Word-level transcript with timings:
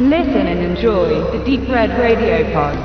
Listen 0.00 0.46
and 0.46 0.60
enjoy 0.60 1.08
the 1.32 1.44
Deep 1.44 1.68
Red 1.68 1.90
Radio 1.98 2.44
Pod. 2.52 2.76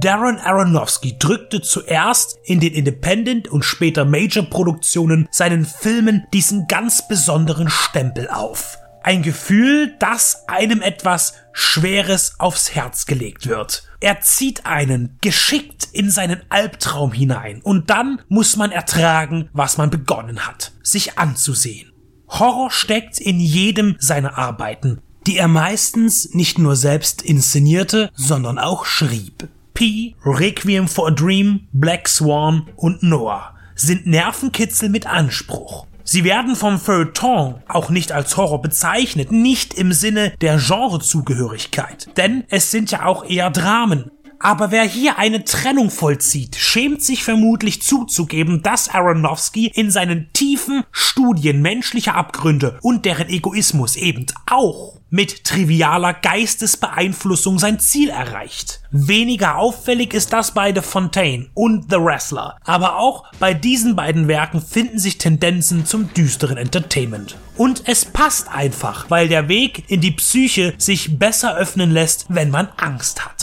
Darren 0.00 0.38
Aronofsky 0.38 1.18
drückte 1.18 1.60
zuerst 1.60 2.38
in 2.44 2.60
den 2.60 2.72
Independent 2.72 3.48
und 3.48 3.66
später 3.66 4.06
Major-Produktionen 4.06 5.28
seinen 5.30 5.66
Filmen 5.66 6.26
diesen 6.32 6.66
ganz 6.66 7.06
besonderen 7.06 7.68
Stempel 7.68 8.30
auf. 8.30 8.78
Ein 9.04 9.20
Gefühl, 9.20 9.94
das 9.98 10.48
einem 10.48 10.80
etwas 10.80 11.34
Schweres 11.52 12.36
aufs 12.38 12.74
Herz 12.74 13.04
gelegt 13.04 13.46
wird. 13.46 13.86
Er 14.00 14.22
zieht 14.22 14.64
einen 14.64 15.18
geschickt 15.20 15.86
in 15.92 16.08
seinen 16.10 16.40
Albtraum 16.48 17.12
hinein 17.12 17.60
und 17.62 17.90
dann 17.90 18.22
muss 18.28 18.56
man 18.56 18.70
ertragen, 18.70 19.50
was 19.52 19.76
man 19.76 19.90
begonnen 19.90 20.46
hat, 20.46 20.72
sich 20.82 21.18
anzusehen. 21.18 21.92
Horror 22.28 22.70
steckt 22.70 23.20
in 23.20 23.40
jedem 23.40 23.96
seiner 23.98 24.38
Arbeiten, 24.38 25.02
die 25.26 25.36
er 25.36 25.48
meistens 25.48 26.32
nicht 26.32 26.58
nur 26.58 26.74
selbst 26.74 27.20
inszenierte, 27.20 28.10
sondern 28.14 28.58
auch 28.58 28.86
schrieb. 28.86 29.48
P, 29.74 30.16
Requiem 30.24 30.88
for 30.88 31.08
a 31.08 31.10
Dream, 31.10 31.68
Black 31.74 32.08
Swan 32.08 32.70
und 32.76 33.02
Noah 33.02 33.54
sind 33.74 34.06
Nervenkitzel 34.06 34.88
mit 34.88 35.06
Anspruch. 35.06 35.86
Sie 36.06 36.22
werden 36.22 36.54
vom 36.54 36.78
Feuilleton 36.78 37.62
auch 37.66 37.88
nicht 37.88 38.12
als 38.12 38.36
Horror 38.36 38.60
bezeichnet, 38.60 39.32
nicht 39.32 39.72
im 39.72 39.92
Sinne 39.92 40.34
der 40.42 40.58
Genrezugehörigkeit, 40.58 42.08
denn 42.18 42.44
es 42.50 42.70
sind 42.70 42.90
ja 42.90 43.06
auch 43.06 43.24
eher 43.24 43.50
Dramen. 43.50 44.10
Aber 44.38 44.70
wer 44.70 44.84
hier 44.84 45.18
eine 45.18 45.44
Trennung 45.44 45.90
vollzieht, 45.90 46.56
schämt 46.56 47.02
sich 47.02 47.24
vermutlich 47.24 47.82
zuzugeben, 47.82 48.62
dass 48.62 48.88
Aronofsky 48.88 49.68
in 49.74 49.90
seinen 49.90 50.32
tiefen 50.32 50.84
Studien 50.90 51.62
menschlicher 51.62 52.14
Abgründe 52.14 52.78
und 52.82 53.04
deren 53.04 53.28
Egoismus 53.28 53.96
eben 53.96 54.26
auch 54.50 55.00
mit 55.14 55.44
trivialer 55.44 56.12
Geistesbeeinflussung 56.12 57.60
sein 57.60 57.78
Ziel 57.78 58.10
erreicht. 58.10 58.80
Weniger 58.90 59.58
auffällig 59.58 60.12
ist 60.12 60.32
das 60.32 60.52
bei 60.52 60.74
The 60.74 60.80
Fontaine 60.80 61.46
und 61.54 61.84
The 61.88 62.00
Wrestler, 62.00 62.58
aber 62.64 62.98
auch 62.98 63.24
bei 63.38 63.54
diesen 63.54 63.94
beiden 63.94 64.26
Werken 64.26 64.60
finden 64.60 64.98
sich 64.98 65.18
Tendenzen 65.18 65.86
zum 65.86 66.12
düsteren 66.14 66.56
Entertainment. 66.56 67.36
Und 67.56 67.84
es 67.86 68.04
passt 68.04 68.48
einfach, 68.48 69.08
weil 69.08 69.28
der 69.28 69.48
Weg 69.48 69.84
in 69.88 70.00
die 70.00 70.10
Psyche 70.10 70.74
sich 70.78 71.16
besser 71.16 71.56
öffnen 71.56 71.92
lässt, 71.92 72.26
wenn 72.28 72.50
man 72.50 72.68
Angst 72.76 73.24
hat. 73.24 73.33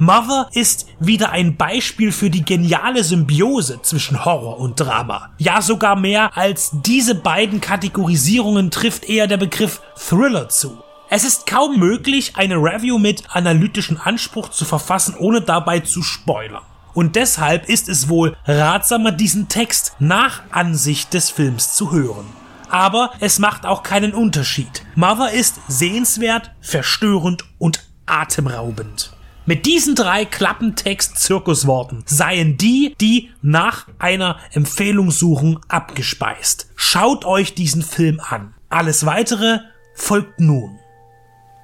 Mother 0.00 0.48
ist 0.52 0.86
wieder 1.00 1.30
ein 1.32 1.56
Beispiel 1.56 2.12
für 2.12 2.30
die 2.30 2.44
geniale 2.44 3.02
Symbiose 3.02 3.82
zwischen 3.82 4.24
Horror 4.24 4.58
und 4.58 4.78
Drama. 4.78 5.30
Ja, 5.38 5.60
sogar 5.60 5.96
mehr 5.96 6.36
als 6.36 6.70
diese 6.72 7.16
beiden 7.16 7.60
Kategorisierungen 7.60 8.70
trifft 8.70 9.08
eher 9.08 9.26
der 9.26 9.38
Begriff 9.38 9.82
Thriller 9.96 10.48
zu. 10.48 10.78
Es 11.10 11.24
ist 11.24 11.46
kaum 11.46 11.80
möglich, 11.80 12.34
eine 12.36 12.56
Review 12.56 12.98
mit 12.98 13.24
analytischen 13.34 13.98
Anspruch 13.98 14.50
zu 14.50 14.64
verfassen, 14.64 15.16
ohne 15.18 15.40
dabei 15.40 15.80
zu 15.80 16.02
spoilern. 16.04 16.62
Und 16.94 17.16
deshalb 17.16 17.68
ist 17.68 17.88
es 17.88 18.08
wohl 18.08 18.36
ratsamer, 18.44 19.10
diesen 19.10 19.48
Text 19.48 19.96
nach 19.98 20.42
Ansicht 20.50 21.12
des 21.12 21.30
Films 21.30 21.74
zu 21.74 21.90
hören. 21.90 22.26
Aber 22.70 23.10
es 23.18 23.40
macht 23.40 23.66
auch 23.66 23.82
keinen 23.82 24.14
Unterschied. 24.14 24.84
Mother 24.94 25.32
ist 25.32 25.56
sehenswert, 25.66 26.52
verstörend 26.60 27.44
und 27.58 27.82
atemraubend. 28.06 29.17
Mit 29.48 29.64
diesen 29.64 29.94
drei 29.94 30.26
Klappentext-Zirkusworten 30.26 32.04
seien 32.04 32.58
die, 32.58 32.94
die 33.00 33.30
nach 33.40 33.86
einer 33.98 34.36
Empfehlung 34.52 35.10
suchen, 35.10 35.58
abgespeist. 35.68 36.66
Schaut 36.76 37.24
euch 37.24 37.54
diesen 37.54 37.80
Film 37.80 38.20
an. 38.20 38.52
Alles 38.68 39.06
weitere 39.06 39.60
folgt 39.94 40.38
nun. 40.38 40.78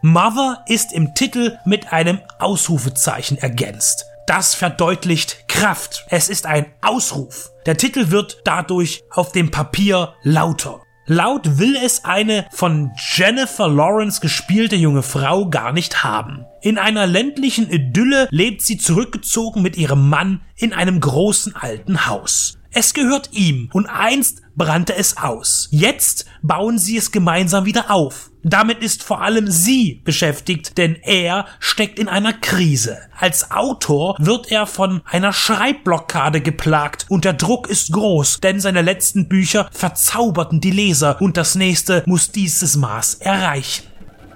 Mother 0.00 0.65
ist 0.67 0.94
im 0.94 1.15
Titel 1.15 1.59
mit 1.67 1.93
einem 1.93 2.21
Ausrufezeichen 2.39 3.37
ergänzt. 3.37 4.06
Das 4.27 4.55
verdeutlicht 4.55 5.47
Kraft. 5.49 6.06
Es 6.09 6.31
ist 6.31 6.47
ein 6.47 6.65
Ausruf. 6.81 7.50
Der 7.67 7.77
Titel 7.77 8.09
wird 8.11 8.41
dadurch 8.44 9.05
auf 9.11 9.33
dem 9.33 9.50
Papier 9.50 10.15
lauter. 10.23 10.81
Laut 11.06 11.59
will 11.59 11.76
es 11.76 12.06
eine 12.06 12.47
von 12.50 12.91
Jennifer 12.97 13.69
Lawrence 13.69 14.20
gespielte 14.20 14.75
junge 14.75 15.03
Frau 15.03 15.50
gar 15.50 15.72
nicht 15.72 16.03
haben. 16.03 16.47
In 16.62 16.78
einer 16.78 17.06
ländlichen 17.06 17.70
Idylle 17.70 18.26
lebt 18.31 18.62
sie 18.62 18.78
zurückgezogen 18.78 19.60
mit 19.60 19.76
ihrem 19.76 20.09
Mann 20.09 20.41
in 20.56 20.72
einem 20.72 21.00
großen 21.00 21.54
alten 21.56 22.06
Haus. 22.06 22.59
Es 22.70 22.94
gehört 22.94 23.31
ihm 23.32 23.69
und 23.75 23.87
einst 23.87 24.41
brannte 24.56 24.97
es 24.97 25.19
aus. 25.19 25.69
Jetzt 25.70 26.25
bauen 26.43 26.78
sie 26.78 26.97
es 26.97 27.12
gemeinsam 27.12 27.66
wieder 27.66 27.91
auf. 27.91 28.31
Damit 28.47 28.82
ist 28.82 29.03
vor 29.03 29.22
allem 29.22 29.50
sie 29.50 30.03
beschäftigt, 30.05 30.77
denn 30.77 30.97
er 31.03 31.47
steckt 31.60 31.99
in 31.99 32.09
einer 32.09 32.34
Krise. 32.34 32.99
Als 33.19 33.50
Autor 33.50 34.16
wird 34.19 34.53
er 34.53 34.66
von 34.66 35.00
einer 35.06 35.32
Schreibblockade 35.32 36.43
geplagt 36.43 37.06
und 37.09 37.25
der 37.25 37.32
Druck 37.32 37.69
ist 37.69 37.91
groß, 37.93 38.41
denn 38.41 38.60
seine 38.60 38.82
letzten 38.82 39.28
Bücher 39.28 39.71
verzauberten 39.72 40.60
die 40.60 40.72
Leser 40.72 41.22
und 41.22 41.38
das 41.38 41.55
nächste 41.55 42.03
muss 42.06 42.32
dieses 42.32 42.77
Maß 42.77 43.15
erreichen. 43.15 43.94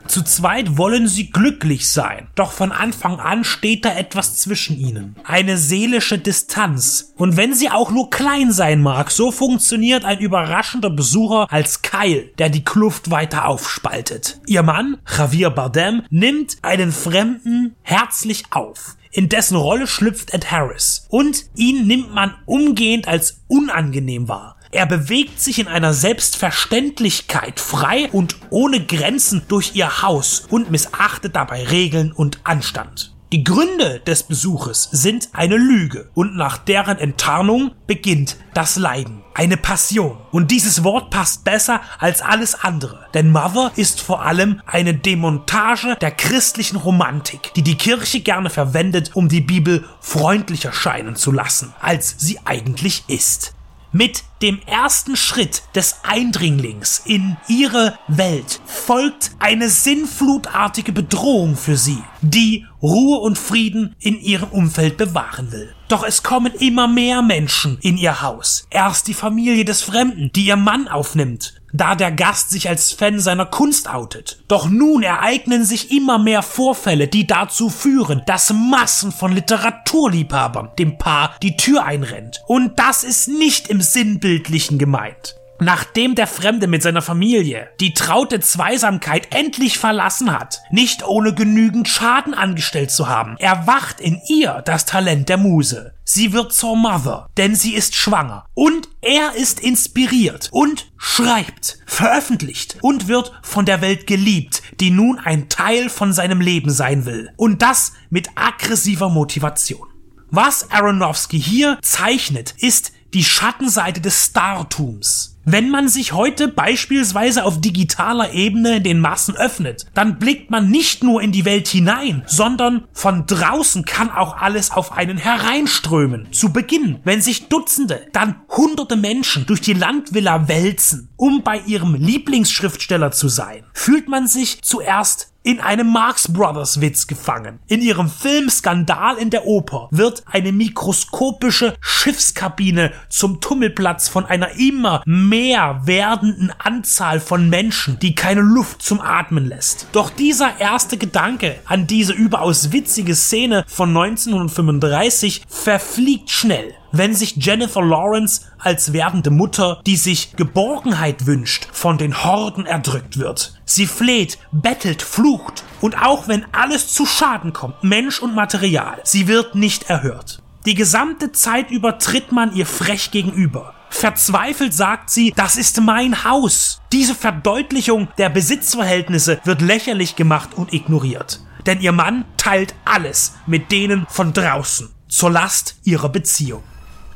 Zu 0.08 0.22
zweit 0.22 0.78
wollen 0.78 1.06
sie 1.06 1.30
glücklich 1.30 1.90
sein, 1.90 2.28
doch 2.34 2.52
von 2.52 2.72
Anfang 2.72 3.20
an 3.20 3.44
steht 3.44 3.84
da 3.84 3.94
etwas 3.94 4.36
zwischen 4.36 4.78
ihnen. 4.78 5.16
Eine 5.22 5.58
seelische 5.58 6.18
Distanz. 6.18 7.12
Und 7.16 7.36
wenn 7.36 7.52
sie 7.52 7.68
auch 7.70 7.90
nur 7.90 8.08
klein 8.08 8.50
sein 8.50 8.80
mag, 8.80 9.10
so 9.10 9.30
funktioniert 9.30 10.06
ein 10.06 10.18
überraschender 10.18 10.88
Besucher 10.88 11.46
als 11.50 11.82
Keil, 11.82 12.30
der 12.38 12.48
die 12.48 12.64
Kluft 12.64 13.10
weiter 13.10 13.46
aufspaltet. 13.46 14.40
Ihr 14.46 14.62
Mann, 14.62 14.96
Javier 15.06 15.50
Bardem, 15.50 16.02
nimmt 16.08 16.56
einen 16.62 16.90
Fremden 16.90 17.74
herzlich 17.82 18.44
auf. 18.50 18.96
In 19.10 19.28
dessen 19.28 19.56
Rolle 19.56 19.86
schlüpft 19.86 20.32
Ed 20.32 20.50
Harris. 20.50 21.06
Und 21.08 21.44
ihn 21.54 21.86
nimmt 21.86 22.14
man 22.14 22.34
umgehend 22.46 23.08
als 23.08 23.42
unangenehm 23.48 24.28
wahr. 24.28 24.57
Er 24.70 24.86
bewegt 24.86 25.40
sich 25.40 25.58
in 25.58 25.68
einer 25.68 25.94
Selbstverständlichkeit 25.94 27.58
frei 27.58 28.10
und 28.12 28.36
ohne 28.50 28.84
Grenzen 28.84 29.42
durch 29.48 29.74
ihr 29.74 30.02
Haus 30.02 30.46
und 30.50 30.70
missachtet 30.70 31.36
dabei 31.36 31.64
Regeln 31.64 32.12
und 32.12 32.40
Anstand. 32.44 33.14
Die 33.30 33.44
Gründe 33.44 34.00
des 34.00 34.22
Besuches 34.22 34.88
sind 34.90 35.28
eine 35.34 35.58
Lüge 35.58 36.08
und 36.14 36.34
nach 36.34 36.56
deren 36.56 36.96
Enttarnung 36.96 37.72
beginnt 37.86 38.36
das 38.54 38.76
Leiden, 38.76 39.22
eine 39.34 39.58
Passion. 39.58 40.16
Und 40.30 40.50
dieses 40.50 40.82
Wort 40.82 41.10
passt 41.10 41.44
besser 41.44 41.82
als 41.98 42.22
alles 42.22 42.54
andere, 42.54 43.06
denn 43.12 43.30
Mother 43.30 43.72
ist 43.76 44.00
vor 44.00 44.22
allem 44.22 44.62
eine 44.64 44.94
Demontage 44.94 45.96
der 46.00 46.10
christlichen 46.10 46.76
Romantik, 46.76 47.52
die 47.52 47.62
die 47.62 47.76
Kirche 47.76 48.20
gerne 48.20 48.48
verwendet, 48.48 49.10
um 49.12 49.28
die 49.28 49.42
Bibel 49.42 49.84
freundlicher 50.00 50.72
scheinen 50.72 51.14
zu 51.14 51.30
lassen, 51.30 51.74
als 51.80 52.14
sie 52.16 52.38
eigentlich 52.46 53.04
ist. 53.08 53.52
Mit 53.92 54.24
dem 54.42 54.60
ersten 54.66 55.16
Schritt 55.16 55.62
des 55.74 56.00
Eindringlings 56.02 57.00
in 57.06 57.38
ihre 57.48 57.98
Welt 58.06 58.60
folgt 58.66 59.30
eine 59.38 59.70
sinnflutartige 59.70 60.92
Bedrohung 60.92 61.56
für 61.56 61.78
sie, 61.78 62.02
die 62.20 62.66
Ruhe 62.82 63.18
und 63.20 63.38
Frieden 63.38 63.96
in 63.98 64.20
ihrem 64.20 64.50
Umfeld 64.50 64.98
bewahren 64.98 65.52
will. 65.52 65.74
Doch 65.88 66.04
es 66.04 66.22
kommen 66.22 66.52
immer 66.54 66.86
mehr 66.86 67.22
Menschen 67.22 67.78
in 67.80 67.96
ihr 67.96 68.20
Haus. 68.20 68.66
Erst 68.70 69.08
die 69.08 69.14
Familie 69.14 69.64
des 69.64 69.80
Fremden, 69.80 70.30
die 70.34 70.44
ihr 70.44 70.56
Mann 70.56 70.86
aufnimmt, 70.86 71.54
da 71.72 71.94
der 71.94 72.12
Gast 72.12 72.50
sich 72.50 72.68
als 72.68 72.92
Fan 72.92 73.20
seiner 73.20 73.46
Kunst 73.46 73.88
outet. 73.88 74.38
Doch 74.48 74.68
nun 74.68 75.02
ereignen 75.02 75.64
sich 75.64 75.90
immer 75.90 76.18
mehr 76.18 76.42
Vorfälle, 76.42 77.08
die 77.08 77.26
dazu 77.26 77.70
führen, 77.70 78.22
dass 78.26 78.52
Massen 78.52 79.12
von 79.12 79.32
Literaturliebhabern 79.32 80.70
dem 80.78 80.98
Paar 80.98 81.34
die 81.42 81.56
Tür 81.56 81.84
einrennt. 81.84 82.42
Und 82.46 82.78
das 82.78 83.02
ist 83.02 83.28
nicht 83.28 83.68
im 83.68 83.80
Sinnbildlichen 83.80 84.78
gemeint. 84.78 85.37
Nachdem 85.60 86.14
der 86.14 86.26
Fremde 86.26 86.66
mit 86.66 86.82
seiner 86.82 87.02
Familie 87.02 87.68
die 87.80 87.94
traute 87.94 88.40
Zweisamkeit 88.40 89.34
endlich 89.34 89.78
verlassen 89.78 90.32
hat, 90.32 90.60
nicht 90.70 91.06
ohne 91.06 91.34
genügend 91.34 91.88
Schaden 91.88 92.34
angestellt 92.34 92.90
zu 92.90 93.08
haben, 93.08 93.36
erwacht 93.38 94.00
in 94.00 94.20
ihr 94.28 94.62
das 94.64 94.84
Talent 94.84 95.28
der 95.28 95.36
Muse. 95.36 95.94
Sie 96.04 96.32
wird 96.32 96.52
zur 96.52 96.76
Mother, 96.76 97.28
denn 97.36 97.54
sie 97.54 97.74
ist 97.74 97.94
schwanger. 97.94 98.46
Und 98.54 98.88
er 99.02 99.34
ist 99.34 99.60
inspiriert 99.60 100.48
und 100.52 100.90
schreibt, 100.96 101.78
veröffentlicht 101.86 102.78
und 102.80 103.08
wird 103.08 103.32
von 103.42 103.66
der 103.66 103.80
Welt 103.80 104.06
geliebt, 104.06 104.62
die 104.80 104.90
nun 104.90 105.18
ein 105.18 105.48
Teil 105.48 105.90
von 105.90 106.12
seinem 106.12 106.40
Leben 106.40 106.70
sein 106.70 107.04
will. 107.04 107.30
Und 107.36 107.62
das 107.62 107.92
mit 108.10 108.30
aggressiver 108.36 109.10
Motivation. 109.10 109.86
Was 110.30 110.70
Aronofsky 110.70 111.40
hier 111.40 111.78
zeichnet, 111.82 112.54
ist 112.58 112.92
die 113.14 113.24
Schattenseite 113.24 114.00
des 114.00 114.26
Startums. 114.26 115.37
Wenn 115.44 115.70
man 115.70 115.88
sich 115.88 116.12
heute 116.12 116.48
beispielsweise 116.48 117.44
auf 117.44 117.60
digitaler 117.60 118.34
Ebene 118.34 118.80
den 118.82 119.00
Massen 119.00 119.34
öffnet, 119.34 119.86
dann 119.94 120.18
blickt 120.18 120.50
man 120.50 120.70
nicht 120.70 121.02
nur 121.02 121.22
in 121.22 121.32
die 121.32 121.44
Welt 121.44 121.68
hinein, 121.68 122.22
sondern 122.26 122.84
von 122.92 123.24
draußen 123.26 123.84
kann 123.84 124.10
auch 124.10 124.36
alles 124.36 124.70
auf 124.70 124.92
einen 124.92 125.16
hereinströmen. 125.16 126.28
Zu 126.32 126.52
Beginn, 126.52 127.00
wenn 127.04 127.22
sich 127.22 127.48
Dutzende, 127.48 128.06
dann 128.12 128.42
hunderte 128.50 128.96
Menschen 128.96 129.46
durch 129.46 129.60
die 129.60 129.72
Landvilla 129.72 130.48
wälzen, 130.48 131.08
um 131.16 131.42
bei 131.42 131.60
ihrem 131.66 131.94
Lieblingsschriftsteller 131.94 133.12
zu 133.12 133.28
sein, 133.28 133.64
fühlt 133.72 134.08
man 134.08 134.26
sich 134.26 134.60
zuerst 134.62 135.32
in 135.48 135.60
einem 135.60 135.90
Marx 135.90 136.30
Brothers 136.30 136.82
Witz 136.82 137.06
gefangen. 137.06 137.60
In 137.68 137.80
ihrem 137.80 138.10
Film 138.10 138.50
Skandal 138.50 139.16
in 139.16 139.30
der 139.30 139.46
Oper 139.46 139.88
wird 139.90 140.22
eine 140.26 140.52
mikroskopische 140.52 141.74
Schiffskabine 141.80 142.92
zum 143.08 143.40
Tummelplatz 143.40 144.08
von 144.10 144.26
einer 144.26 144.50
immer 144.58 145.02
mehr 145.28 145.82
werdenden 145.84 146.52
Anzahl 146.58 147.20
von 147.20 147.48
Menschen, 147.48 147.98
die 147.98 148.14
keine 148.14 148.40
Luft 148.40 148.82
zum 148.82 149.00
Atmen 149.00 149.46
lässt. 149.46 149.86
Doch 149.92 150.10
dieser 150.10 150.60
erste 150.60 150.96
Gedanke 150.96 151.56
an 151.64 151.86
diese 151.86 152.12
überaus 152.12 152.72
witzige 152.72 153.14
Szene 153.14 153.64
von 153.66 153.90
1935 153.90 155.42
verfliegt 155.48 156.30
schnell 156.30 156.74
wenn 156.92 157.14
sich 157.14 157.36
Jennifer 157.36 157.82
Lawrence 157.82 158.42
als 158.58 158.92
werdende 158.92 159.30
Mutter, 159.30 159.80
die 159.86 159.96
sich 159.96 160.34
Geborgenheit 160.36 161.26
wünscht, 161.26 161.68
von 161.72 161.98
den 161.98 162.24
Horden 162.24 162.66
erdrückt 162.66 163.18
wird. 163.18 163.54
Sie 163.64 163.86
fleht, 163.86 164.38
bettelt, 164.52 165.02
flucht 165.02 165.64
und 165.80 166.00
auch 166.02 166.28
wenn 166.28 166.46
alles 166.52 166.92
zu 166.92 167.06
Schaden 167.06 167.52
kommt, 167.52 167.82
Mensch 167.84 168.20
und 168.20 168.34
Material, 168.34 169.00
sie 169.04 169.28
wird 169.28 169.54
nicht 169.54 169.90
erhört. 169.90 170.42
Die 170.66 170.74
gesamte 170.74 171.32
Zeit 171.32 171.70
über 171.70 171.98
tritt 171.98 172.32
man 172.32 172.54
ihr 172.54 172.66
frech 172.66 173.10
gegenüber. 173.10 173.74
Verzweifelt 173.90 174.74
sagt 174.74 175.10
sie, 175.10 175.32
das 175.34 175.56
ist 175.56 175.80
mein 175.80 176.24
Haus. 176.24 176.80
Diese 176.92 177.14
Verdeutlichung 177.14 178.08
der 178.18 178.28
Besitzverhältnisse 178.28 179.40
wird 179.44 179.60
lächerlich 179.62 180.16
gemacht 180.16 180.50
und 180.54 180.72
ignoriert. 180.72 181.40
Denn 181.66 181.80
ihr 181.80 181.92
Mann 181.92 182.24
teilt 182.36 182.74
alles 182.84 183.34
mit 183.46 183.72
denen 183.72 184.06
von 184.08 184.32
draußen 184.32 184.90
zur 185.08 185.30
Last 185.30 185.76
ihrer 185.84 186.08
Beziehung. 186.08 186.62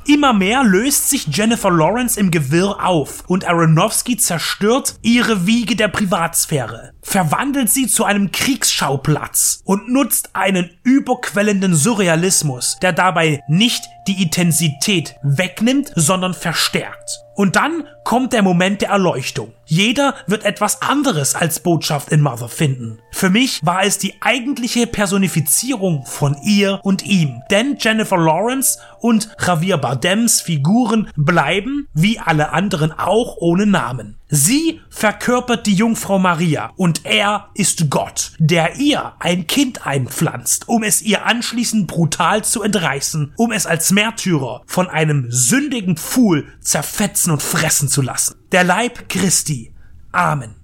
Immer 0.05 0.33
mehr 0.33 0.65
löst 0.65 1.11
sich 1.11 1.29
Jennifer 1.29 1.71
Lawrence 1.71 2.19
im 2.19 2.33
Gewirr 2.33 2.85
auf 2.85 3.23
und 3.29 3.45
Aronofsky 3.49 4.17
zerstört 4.17 4.97
ihre 5.03 5.47
Wiege 5.47 5.77
der 5.77 5.87
Privatsphäre, 5.87 6.93
verwandelt 7.03 7.71
sie 7.71 7.87
zu 7.87 8.05
einem 8.05 8.33
Kriegsschauplatz 8.33 9.61
und 9.65 9.89
nutzt 9.89 10.35
einen 10.35 10.71
überquellenden 10.83 11.77
Surrealismus, 11.77 12.79
der 12.83 12.93
dabei 12.93 13.45
nicht 13.47 13.85
die 14.09 14.23
Intensität 14.23 15.17
wegnimmt, 15.23 15.93
sondern 15.95 16.35
verstärkt. 16.35 17.23
Und 17.35 17.57
dann 17.57 17.89
kommt 18.05 18.33
der 18.35 18.43
Moment 18.43 18.83
der 18.83 18.91
Erleuchtung. 18.91 19.53
Jeder 19.65 20.15
wird 20.27 20.45
etwas 20.45 20.83
anderes 20.83 21.35
als 21.35 21.61
Botschaft 21.61 22.11
in 22.11 22.21
Mother 22.21 22.49
finden. 22.49 22.99
Für 23.11 23.31
mich 23.31 23.61
war 23.65 23.85
es 23.85 23.97
die 23.97 24.21
eigentliche 24.21 24.87
Personifizierung 24.87 26.05
von 26.05 26.37
ihr 26.43 26.81
und 26.83 27.05
ihm. 27.05 27.43
Denn 27.51 27.77
Jennifer 27.81 28.19
Lawrence 28.19 28.79
und 29.01 29.35
Javier 29.45 29.79
Bardems 29.79 30.43
Figuren 30.43 31.11
bleiben, 31.17 31.89
wie 31.95 32.19
alle 32.19 32.51
anderen 32.51 32.93
auch, 32.93 33.37
ohne 33.39 33.65
Namen. 33.65 34.19
Sie 34.35 34.81
verkörpert 34.89 35.67
die 35.67 35.75
Jungfrau 35.75 36.19
Maria 36.19 36.73
und 36.77 37.05
er 37.05 37.51
ist 37.53 37.91
Gott, 37.91 38.33
der 38.39 38.77
ihr 38.77 39.13
ein 39.21 39.47
Kind 39.47 39.87
einpflanzt, 39.87 40.71
um 40.71 40.85
es 40.85 41.03
ihr 41.03 41.27
anschließend 41.27 41.87
brutal 41.87 42.43
zu 42.43 42.63
entreißen, 42.63 43.35
um 43.37 43.53
es 43.53 43.67
als 43.67 43.91
Märtyrer 43.91 44.63
von 44.65 44.89
einem 44.89 45.27
sündigen 45.29 45.99
Pfuhl 45.99 46.47
zerfetzen 46.63 47.31
und 47.31 47.43
fressen 47.43 47.89
zu 47.89 48.01
lassen. 48.01 48.37
Der 48.53 48.65
Leib 48.65 49.11
Christi. 49.11 49.75
Amen. 50.13 50.55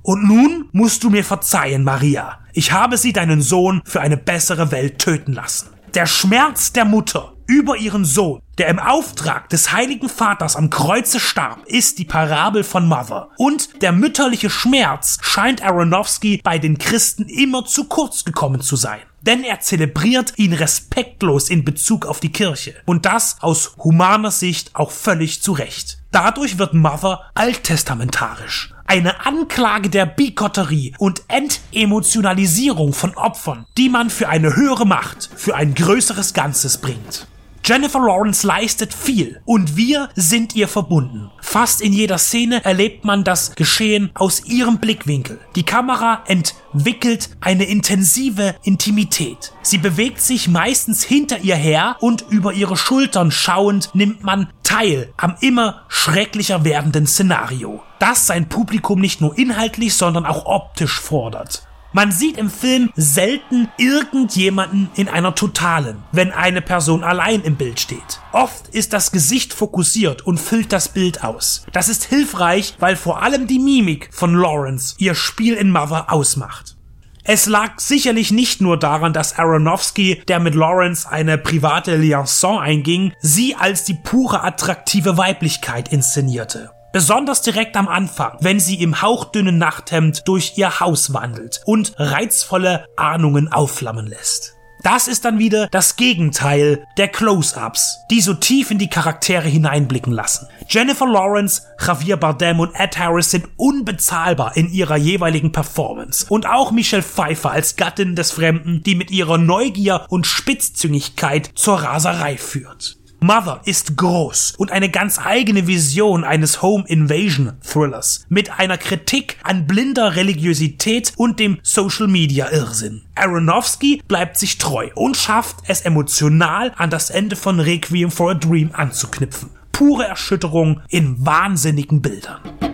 Und 0.00 0.26
nun 0.26 0.70
musst 0.72 1.04
du 1.04 1.10
mir 1.10 1.22
verzeihen, 1.22 1.84
Maria. 1.84 2.38
Ich 2.54 2.72
habe 2.72 2.96
sie 2.96 3.12
deinen 3.12 3.42
Sohn 3.42 3.82
für 3.84 4.00
eine 4.00 4.16
bessere 4.16 4.70
Welt 4.70 5.00
töten 5.00 5.34
lassen. 5.34 5.68
Der 5.92 6.06
Schmerz 6.06 6.72
der 6.72 6.86
Mutter 6.86 7.34
über 7.48 7.78
ihren 7.78 8.04
Sohn, 8.04 8.42
der 8.58 8.68
im 8.68 8.78
Auftrag 8.78 9.48
des 9.48 9.72
Heiligen 9.72 10.08
Vaters 10.08 10.54
am 10.54 10.68
Kreuze 10.68 11.18
starb, 11.18 11.64
ist 11.66 11.98
die 11.98 12.04
Parabel 12.04 12.62
von 12.62 12.86
Mother. 12.86 13.30
Und 13.38 13.82
der 13.82 13.92
mütterliche 13.92 14.50
Schmerz 14.50 15.18
scheint 15.22 15.64
Aronofsky 15.64 16.40
bei 16.44 16.58
den 16.58 16.76
Christen 16.76 17.24
immer 17.24 17.64
zu 17.64 17.84
kurz 17.84 18.24
gekommen 18.24 18.60
zu 18.60 18.76
sein. 18.76 19.00
Denn 19.22 19.44
er 19.44 19.60
zelebriert 19.60 20.34
ihn 20.36 20.52
respektlos 20.52 21.48
in 21.48 21.64
Bezug 21.64 22.04
auf 22.04 22.20
die 22.20 22.32
Kirche. 22.32 22.74
Und 22.84 23.06
das 23.06 23.38
aus 23.40 23.76
humaner 23.78 24.30
Sicht 24.30 24.76
auch 24.76 24.90
völlig 24.90 25.42
zu 25.42 25.52
Recht. 25.52 25.98
Dadurch 26.12 26.58
wird 26.58 26.74
Mother 26.74 27.22
alttestamentarisch 27.34 28.74
eine 28.88 29.26
Anklage 29.26 29.90
der 29.90 30.06
Bigotterie 30.06 30.94
und 30.98 31.22
Entemotionalisierung 31.28 32.94
von 32.94 33.14
Opfern, 33.16 33.66
die 33.76 33.90
man 33.90 34.08
für 34.08 34.30
eine 34.30 34.56
höhere 34.56 34.86
Macht, 34.86 35.28
für 35.36 35.54
ein 35.54 35.74
größeres 35.74 36.32
Ganzes 36.32 36.78
bringt. 36.78 37.28
Jennifer 37.68 38.00
Lawrence 38.00 38.46
leistet 38.46 38.94
viel 38.94 39.42
und 39.44 39.76
wir 39.76 40.08
sind 40.14 40.56
ihr 40.56 40.68
verbunden. 40.68 41.30
Fast 41.42 41.82
in 41.82 41.92
jeder 41.92 42.16
Szene 42.16 42.64
erlebt 42.64 43.04
man 43.04 43.24
das 43.24 43.56
Geschehen 43.56 44.10
aus 44.14 44.46
ihrem 44.46 44.78
Blickwinkel. 44.78 45.38
Die 45.54 45.64
Kamera 45.64 46.24
entwickelt 46.28 47.28
eine 47.42 47.64
intensive 47.64 48.54
Intimität. 48.62 49.52
Sie 49.60 49.76
bewegt 49.76 50.22
sich 50.22 50.48
meistens 50.48 51.04
hinter 51.04 51.40
ihr 51.40 51.56
her 51.56 51.96
und 52.00 52.24
über 52.30 52.54
ihre 52.54 52.78
Schultern 52.78 53.30
schauend 53.30 53.94
nimmt 53.94 54.24
man 54.24 54.48
teil 54.62 55.12
am 55.18 55.36
immer 55.42 55.82
schrecklicher 55.88 56.64
werdenden 56.64 57.06
Szenario, 57.06 57.82
das 57.98 58.26
sein 58.26 58.48
Publikum 58.48 58.98
nicht 58.98 59.20
nur 59.20 59.36
inhaltlich, 59.36 59.92
sondern 59.92 60.24
auch 60.24 60.46
optisch 60.46 60.98
fordert. 60.98 61.68
Man 61.98 62.12
sieht 62.12 62.36
im 62.38 62.48
Film 62.48 62.90
selten 62.94 63.68
irgendjemanden 63.76 64.88
in 64.94 65.08
einer 65.08 65.34
totalen, 65.34 66.04
wenn 66.12 66.30
eine 66.30 66.62
Person 66.62 67.02
allein 67.02 67.40
im 67.42 67.56
Bild 67.56 67.80
steht. 67.80 68.20
Oft 68.30 68.68
ist 68.68 68.92
das 68.92 69.10
Gesicht 69.10 69.52
fokussiert 69.52 70.24
und 70.24 70.38
füllt 70.38 70.72
das 70.72 70.90
Bild 70.90 71.24
aus. 71.24 71.66
Das 71.72 71.88
ist 71.88 72.04
hilfreich, 72.04 72.76
weil 72.78 72.94
vor 72.94 73.20
allem 73.20 73.48
die 73.48 73.58
Mimik 73.58 74.10
von 74.12 74.36
Lawrence 74.36 74.94
ihr 74.98 75.16
Spiel 75.16 75.54
in 75.54 75.72
Mother 75.72 76.12
ausmacht. 76.12 76.76
Es 77.24 77.46
lag 77.46 77.80
sicherlich 77.80 78.30
nicht 78.30 78.60
nur 78.60 78.78
daran, 78.78 79.12
dass 79.12 79.36
Aronofsky, 79.36 80.22
der 80.28 80.38
mit 80.38 80.54
Lawrence 80.54 81.10
eine 81.10 81.36
private 81.36 81.96
Liaison 81.96 82.60
einging, 82.60 83.12
sie 83.22 83.56
als 83.56 83.82
die 83.82 83.98
pure 84.04 84.44
attraktive 84.44 85.16
Weiblichkeit 85.16 85.92
inszenierte. 85.92 86.70
Besonders 86.92 87.42
direkt 87.42 87.76
am 87.76 87.86
Anfang, 87.86 88.38
wenn 88.40 88.60
sie 88.60 88.80
im 88.82 89.02
hauchdünnen 89.02 89.58
Nachthemd 89.58 90.26
durch 90.26 90.54
ihr 90.56 90.80
Haus 90.80 91.12
wandelt 91.12 91.60
und 91.66 91.94
reizvolle 91.98 92.86
Ahnungen 92.96 93.52
aufflammen 93.52 94.06
lässt. 94.06 94.58
Das 94.82 95.08
ist 95.08 95.24
dann 95.24 95.40
wieder 95.40 95.66
das 95.72 95.96
Gegenteil 95.96 96.86
der 96.96 97.08
Close-ups, 97.08 97.98
die 98.10 98.20
so 98.20 98.34
tief 98.34 98.70
in 98.70 98.78
die 98.78 98.88
Charaktere 98.88 99.48
hineinblicken 99.48 100.12
lassen. 100.12 100.48
Jennifer 100.68 101.06
Lawrence, 101.06 101.62
Javier 101.84 102.16
Bardem 102.16 102.60
und 102.60 102.74
Ed 102.74 102.96
Harris 102.96 103.32
sind 103.32 103.48
unbezahlbar 103.56 104.56
in 104.56 104.70
ihrer 104.70 104.96
jeweiligen 104.96 105.50
Performance. 105.50 106.26
Und 106.28 106.46
auch 106.46 106.70
Michelle 106.70 107.02
Pfeiffer 107.02 107.50
als 107.50 107.74
Gattin 107.74 108.14
des 108.14 108.30
Fremden, 108.30 108.82
die 108.84 108.94
mit 108.94 109.10
ihrer 109.10 109.36
Neugier 109.36 110.06
und 110.08 110.26
Spitzzüngigkeit 110.26 111.50
zur 111.54 111.82
Raserei 111.82 112.36
führt. 112.36 112.97
Mother 113.20 113.60
ist 113.64 113.96
groß 113.96 114.54
und 114.58 114.70
eine 114.70 114.90
ganz 114.90 115.18
eigene 115.18 115.66
Vision 115.66 116.22
eines 116.22 116.62
Home 116.62 116.84
Invasion 116.86 117.54
Thrillers 117.66 118.24
mit 118.28 118.58
einer 118.60 118.78
Kritik 118.78 119.38
an 119.42 119.66
blinder 119.66 120.14
Religiosität 120.14 121.12
und 121.16 121.40
dem 121.40 121.58
Social 121.62 122.06
Media 122.06 122.48
Irrsinn. 122.50 123.02
Aronofsky 123.16 124.02
bleibt 124.06 124.38
sich 124.38 124.58
treu 124.58 124.90
und 124.94 125.16
schafft 125.16 125.56
es 125.66 125.80
emotional 125.80 126.72
an 126.76 126.90
das 126.90 127.10
Ende 127.10 127.34
von 127.34 127.58
Requiem 127.58 128.12
for 128.12 128.30
a 128.30 128.34
Dream 128.34 128.70
anzuknüpfen. 128.72 129.50
Pure 129.72 130.06
Erschütterung 130.06 130.80
in 130.88 131.24
wahnsinnigen 131.24 132.00
Bildern. 132.00 132.67